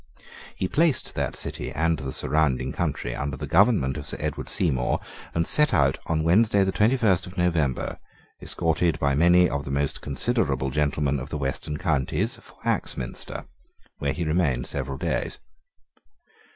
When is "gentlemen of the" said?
10.71-11.37